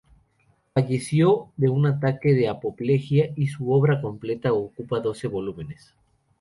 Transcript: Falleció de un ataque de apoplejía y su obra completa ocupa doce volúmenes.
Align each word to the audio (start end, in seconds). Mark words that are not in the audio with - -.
Falleció 0.73 1.51
de 1.57 1.69
un 1.69 1.85
ataque 1.85 2.33
de 2.33 2.47
apoplejía 2.47 3.33
y 3.35 3.45
su 3.45 3.71
obra 3.71 4.01
completa 4.01 4.51
ocupa 4.51 4.99
doce 4.99 5.27
volúmenes. 5.27 5.93